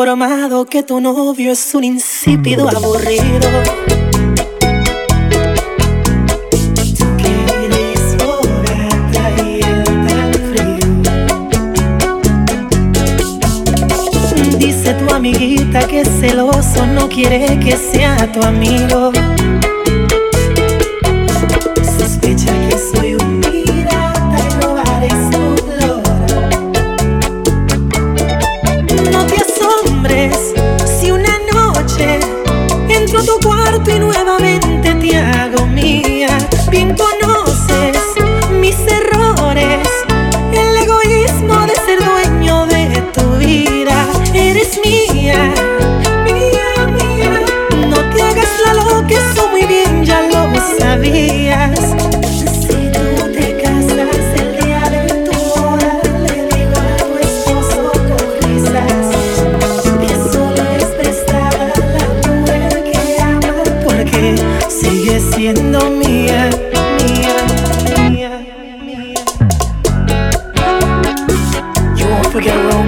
[0.00, 3.50] Informado que tu novio es un insípido aburrido.
[14.56, 19.12] Dice tu amiguita que celoso no quiere que sea tu amigo.
[72.40, 72.79] Get where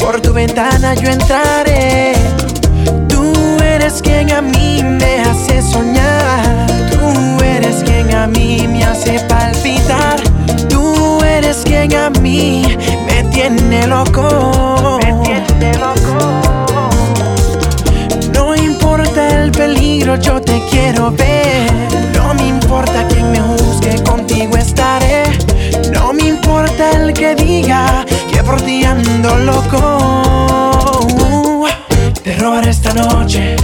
[0.00, 2.14] por tu ventana yo entraré.
[3.08, 3.32] Tú
[3.62, 10.20] eres quien a mí me hace soñar, tú eres quien a mí me hace palpitar,
[10.68, 12.76] tú eres quien a mí
[13.06, 14.98] me tiene loco.
[15.00, 16.40] Me tiene loco.
[18.34, 21.70] No importa el peligro, yo te quiero ver.
[22.14, 23.15] No me importa quién
[32.70, 33.56] esta noche.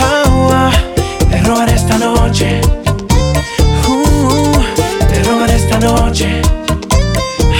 [0.00, 0.70] Ah,
[1.28, 2.60] te robaré esta noche.
[3.88, 4.58] Uh,
[5.08, 6.42] te robaré esta noche.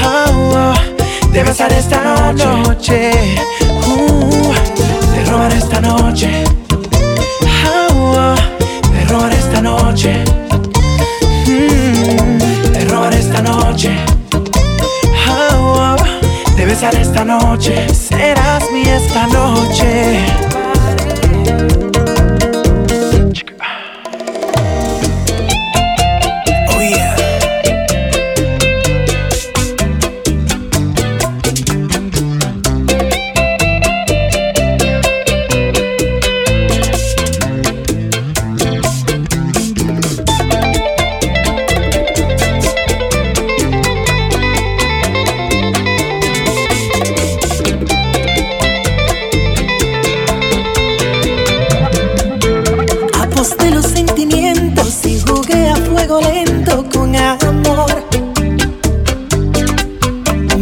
[0.02, 0.74] Ah,
[1.32, 3.10] te besaré esta noche.
[3.86, 4.52] Uh,
[5.14, 6.44] te robaré esta noche.
[7.64, 8.34] Ah,
[8.82, 10.24] te robaré esta noche.
[11.46, 14.10] Mm, te robaré esta noche
[17.00, 17.19] esta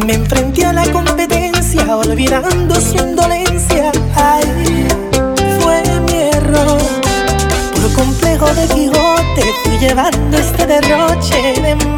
[0.09, 3.93] me enfrenté a la competencia, olvidando su indolencia.
[4.17, 4.87] Ay,
[5.61, 6.79] fue mi error.
[7.75, 11.98] Por complejo de Quijote fui llevando este derroche de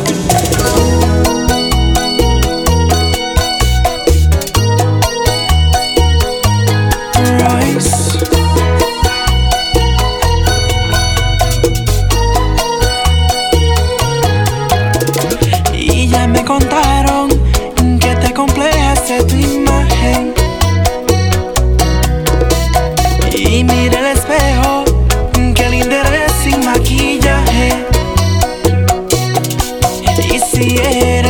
[30.73, 31.20] yeah.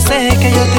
[0.00, 0.69] sé que yo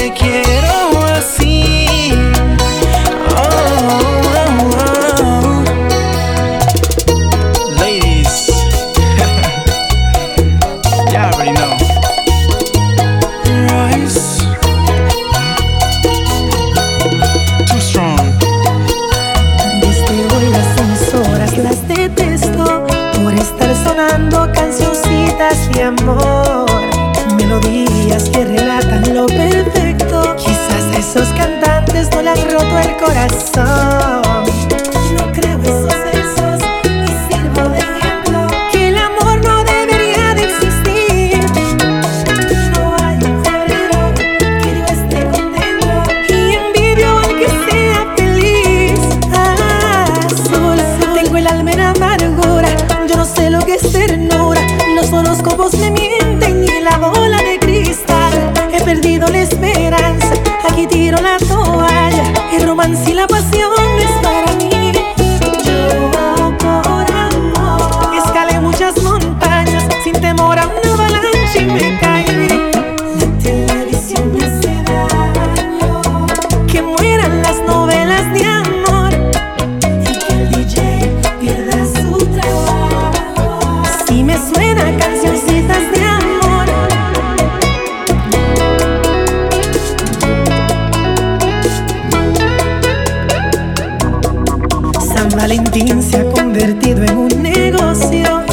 [95.41, 98.43] Valentín se ha convertido en un negocio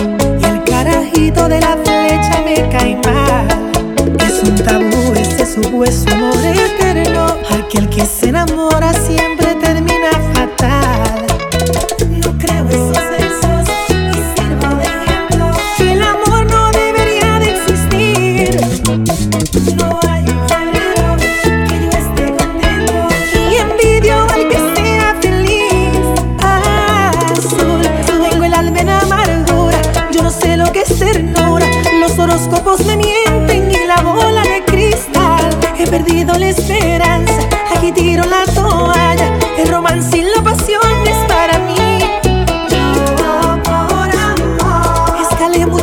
[0.40, 3.47] y el carajito de la flecha me cae mal.
[4.26, 6.07] Es un tabú ese supuesto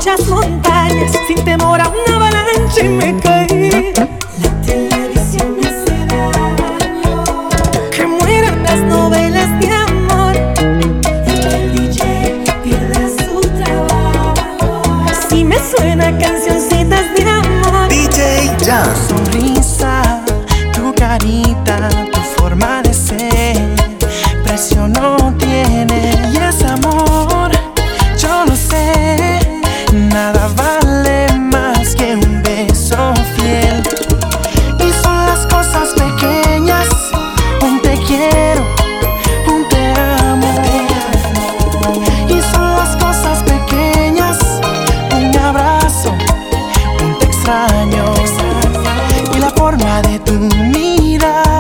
[0.06, 3.45] muchas montañas, sin temor a una avalancha y me caí.
[49.36, 51.55] y la forma de tu mirada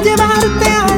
[0.00, 0.95] llevarte a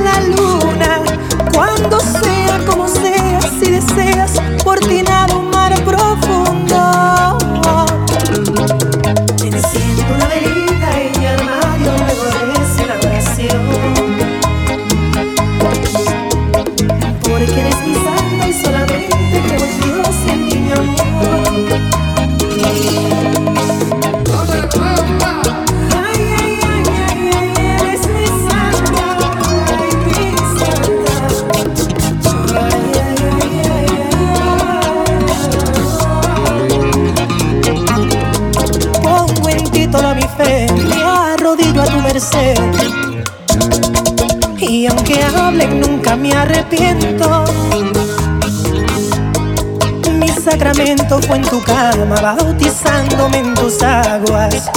[50.75, 54.71] fue en tu cama, bautizándome en tus aguas.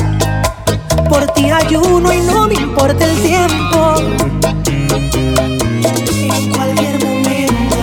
[1.09, 3.95] Por ti ayuno y no me importa el tiempo.
[4.67, 7.75] En cualquier momento.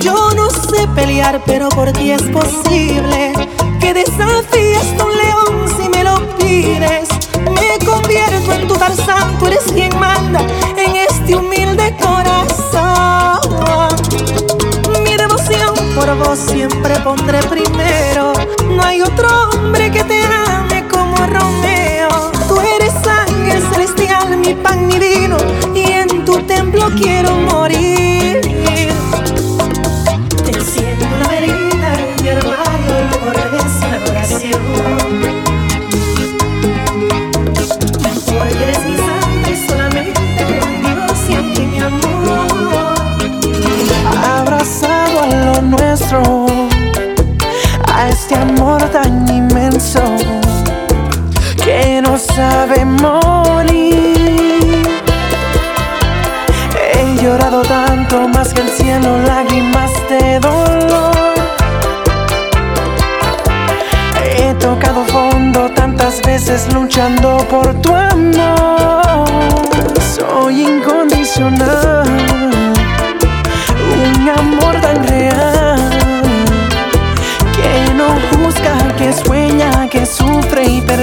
[0.00, 3.32] Yo no sé pelear, pero por ti es posible
[3.80, 7.08] que desafíes a un león si me lo pides.
[7.54, 10.40] Me convierto en tu Tarzán, tú eres quien manda
[10.76, 12.65] en este humilde corazón.
[16.34, 18.32] siempre pondré primero.
[18.74, 22.32] No hay otro hombre que te ame como Romeo.
[22.48, 25.36] Tú eres sangre celestial, mi pan, mi vino,
[25.74, 27.55] y en tu templo quiero morir.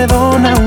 [0.08, 0.63] perdona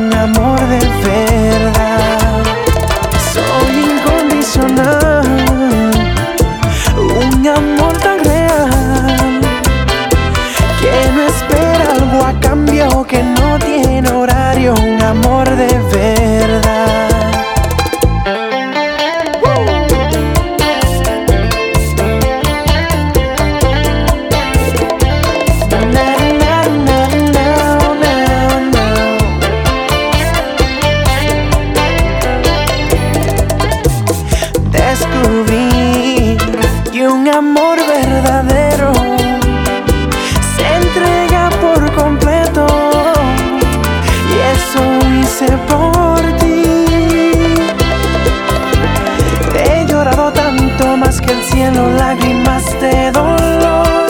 [51.26, 54.06] que el cielo lágrimas de dolor.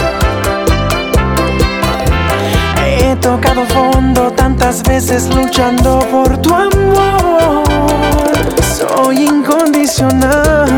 [2.86, 7.64] He tocado fondo tantas veces luchando por tu amor.
[8.78, 10.68] Soy incondicional,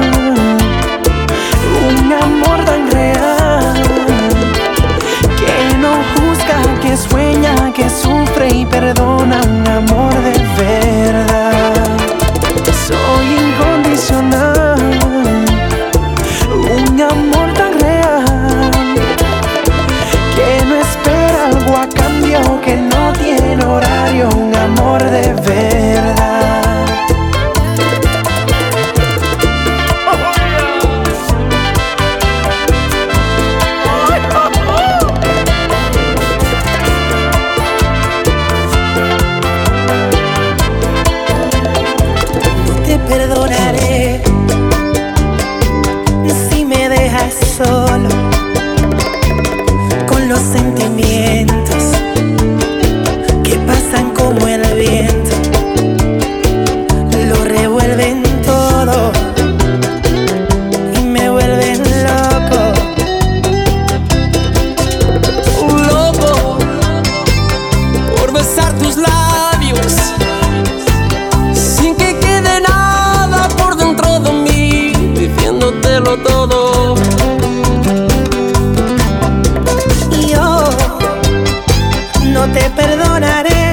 [1.88, 3.74] un amor tan real
[5.40, 9.57] que no juzga, que sueña, que sufre y perdona.
[82.78, 83.72] perdonaré.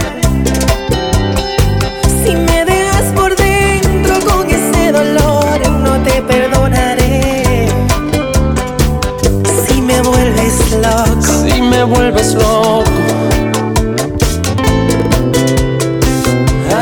[2.24, 7.68] Si me dejas por dentro con ese dolor, no te perdonaré.
[9.65, 12.84] Si me vuelves loco, si me vuelves loco.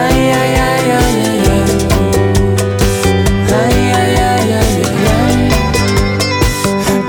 [0.02, 1.26] Ay, ay, ay, ay
[3.62, 5.50] Ay ay ay ay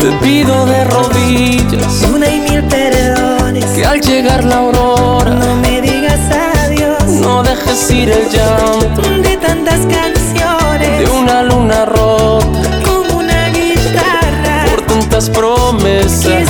[0.01, 4.84] Te pido de rodillas una y mil perdones que al llegar la aurora
[7.57, 16.44] el llanto de tantas canciones, de una luna rota, con una guitarra, por tantas promesas.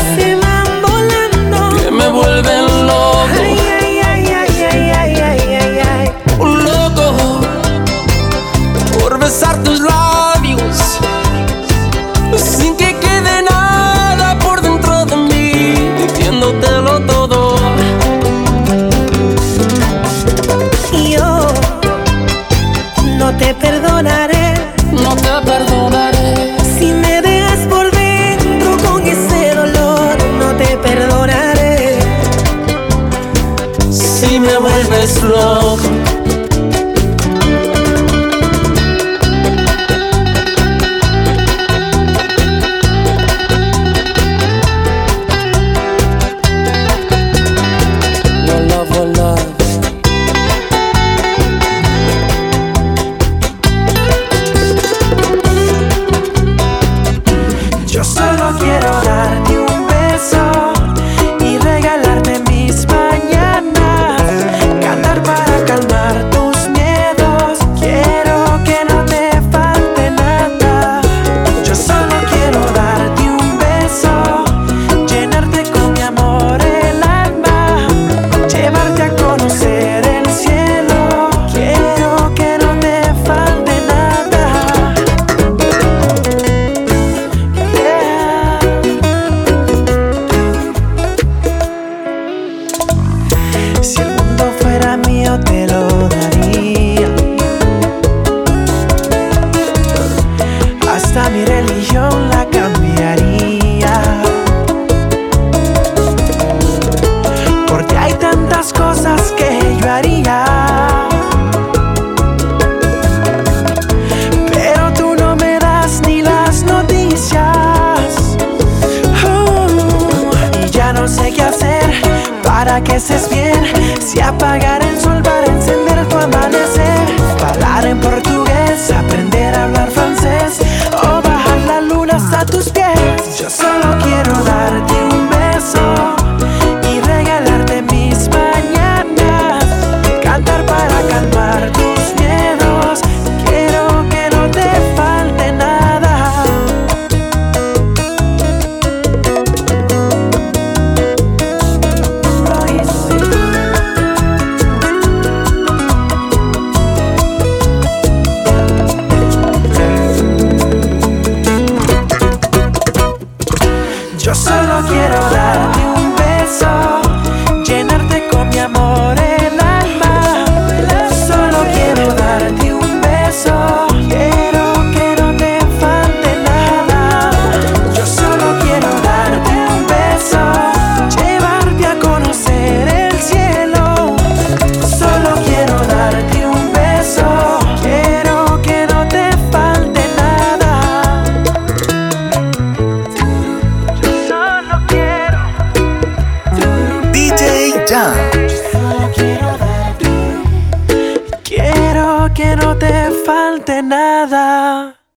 [122.74, 123.62] para que estés bien.
[124.00, 124.73] Si apagas